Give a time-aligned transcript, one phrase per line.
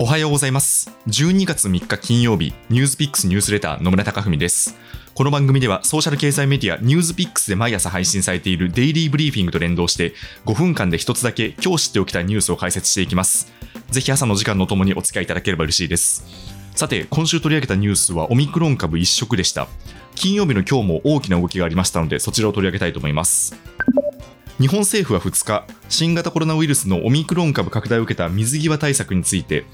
[0.00, 0.92] おはようございます。
[1.08, 4.76] 12月3日金曜日、ニュースピックスニュースレター野村貴文です。
[5.12, 10.14] この番組ではソーシャル経済メディアニュースピックスで毎朝配信されているデイリーブリーフィングと連動して
[10.46, 13.52] 5分間で一つだけ今日知っておきたいニュースを解説していきます。
[13.90, 16.24] ぜひ朝の時間のともにお付き合いいただければ嬉しいです。
[16.76, 19.66] さて、今週取り上げたニュースはオミクロン株一色でした。
[20.14, 23.56] 金曜日の今日も大きな動きがありましたので、そちらを取り上げたいと思います。
[24.60, 29.64] 日本政府は2日、新型コロナウイルスのオミクロン株拡大を受けた水際対策について、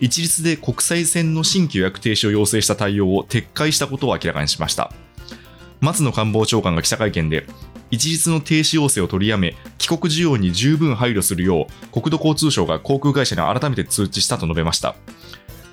[0.00, 4.92] 一律で国際線の新規予約停止を要請した対応を撤回したことを明らかにしました。
[5.80, 7.46] 松野官房長官が記者会見で、
[7.90, 14.94] 一律の停止要請を取りやめ、帰国需要に十分配慮するよう、国土交通省が航空会社に改めて通知したと述べました。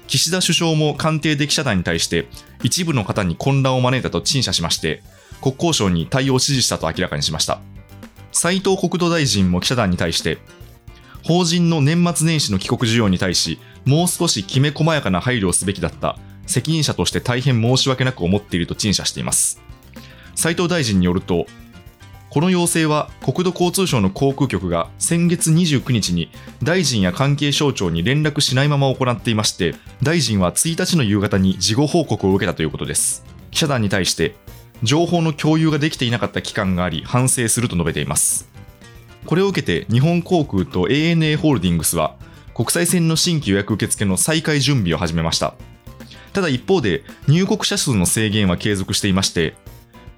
[0.08, 2.30] 岸田首相も官邸で記者団に対して、
[2.64, 5.04] 一部の方に混乱を招いたと陳謝しまして、
[5.42, 7.60] 国交省に対応を指示したと明らかにしました。
[8.32, 10.40] 斉藤国土大臣も記者団に対して、
[11.24, 16.18] 法人の年末年始の帰国需要に対し、もう少しきめ細やかな配慮をすべきだった、
[16.48, 19.62] 責任者として大変申し訳なく思っていると陳謝しています。
[20.36, 21.46] 斉藤大臣によると、
[22.30, 26.32] この要請は国土交通省の航空局が先月29日に
[26.64, 33.26] 大臣や関係省庁に連絡しないまま行っていまして、大臣は1日の夕方に事後報告を受けたということです。
[33.52, 34.36] 記者団に対して、
[34.84, 38.50] 情報の共有ができていなかった期間があり、反省すると述べています。
[39.26, 42.16] これを受けて日本航空と ANA ホールディングスは
[42.56, 45.54] 国際線の新規予約受付の再開準備を始めました。
[46.34, 49.54] ただ一方で入国者数の制限は継続していまして、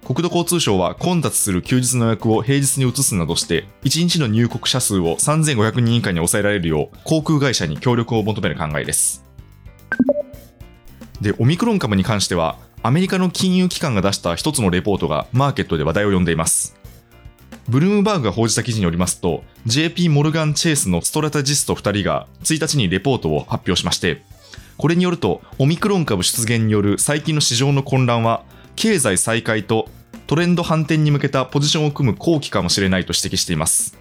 [0.05, 9.23] 国土交通省は混雑する休日の予約を平日に移すなどして、1日の入国者数を3500人以下に抑えられるよう航空会社に協力を求める考えです。
[11.21, 16.75] で、オミクロン株に関しては、アメリカの金融機関が出した一つのレポートがマーケットで話題を呼んでいます。
[17.69, 24.21] ブルームバーグが報じた記事によりますと、JP モルガン・チェイスのストラテジスト2人が1日にレポートを発表しまして、
[24.77, 28.43] これによると、オミクロン株出現による最近の市場の混乱は、
[28.75, 29.87] 経済再開と
[30.27, 33.97] トレンド反転に向けたポジションを組む後期かもしれないと指摘しています。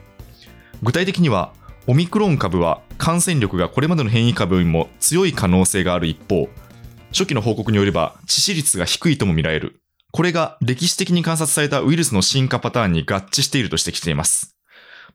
[0.82, 1.52] 具体的には、
[1.86, 6.48] オミクロン株は感染力がこれまでの変異株よりも強い可能性がある一方、
[7.12, 9.80] 初期の報告によれば致死率が低いとも見られる。
[10.12, 14.56] これが歴史的に観察されたウイルスの進化パターンに合致していると指摘しています。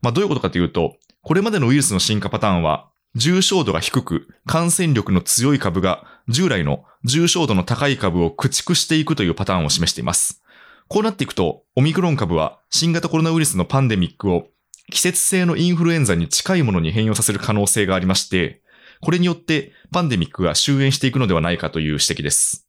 [0.02, 10.42] まあ、どういうことかというと、これまでのウイルスの進化パターンは、重症度が低く、感染力の強い株が従来の重症度の高い株を駆逐していくというパターンを示しています。
[10.88, 14.48] こうなっていくと、オミクロン株は新型コロナウイルスのパンデミックを
[14.90, 18.62] 季節性のインフルエンザに近いものに変容させる可能性がありまして、
[19.00, 22.66] これによってパンデミックが終焉していくのではないかという指摘です。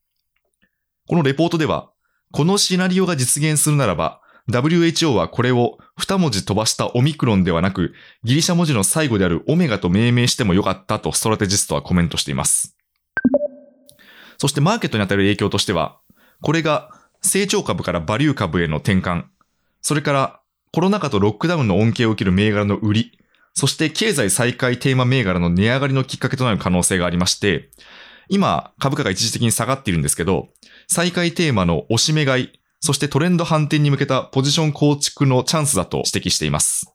[1.08, 1.92] このレポートでは、
[2.32, 12.76] このシナリオが実現するならば、WHO はこれを2文字飛ばしたオミクロンではなく、ギリシャ文字の最後であるオメガと命名してもよかったとストラテジストはコメントしています。
[14.38, 16.00] そしてマーケットに与える影響としては、
[16.42, 16.90] これが
[17.22, 19.26] 成長株からバリュー株への転換、
[19.82, 20.40] それから
[20.72, 23.20] コロナ禍とロックダウンの恩恵を受ける銘柄の売り、
[23.54, 27.70] そして経済再開テーマ銘柄の値上がりのきっかけとなる可能性がありまして、
[28.30, 30.50] 今株価が一時的に下がっているんですけど、
[30.88, 32.50] 再開テーマの押し目買い、
[32.80, 36.94] そしてトレンド反転に向けたポジション構築のチャンスだと指摘しています。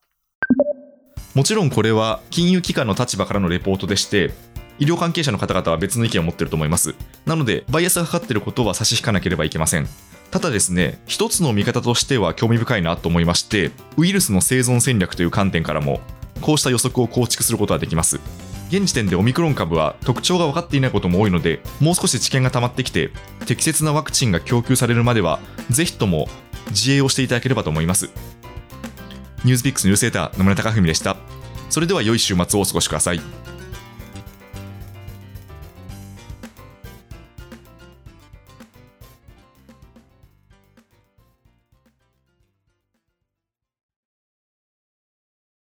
[1.35, 4.33] もちろんこれは金融機関の立場からのレポートでして、
[4.79, 6.95] 医療関係者の方々は別の意見を持っていると思います。
[7.27, 9.89] なので、バイアスがかかっていることは差し引かなければいけません。
[10.31, 16.01] ただですね、一つの見方としては興味深いなと思いまして、ウイルスの生存戦略という観点からも、
[16.41, 18.21] こうした予測を構築することができます。
[18.69, 23.11] 現時点でオミクロン株は特徴が分かっていないことも多いので、もう少し知見が溜まってきて、
[23.47, 25.39] 適切なワクチンが供給されるまでは、
[25.71, 26.29] ぜひとも
[26.71, 28.11] 自衛をしていただければと思います。
[29.45, 31.17] ニュースピックスニュースレーター野村貴文でした。
[31.71, 33.21] それでは良い週末をお過ごしください。